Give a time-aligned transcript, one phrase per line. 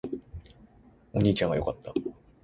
[1.13, 1.93] お兄ちゃんが良かった